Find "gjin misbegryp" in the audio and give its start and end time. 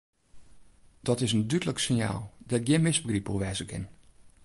2.67-3.27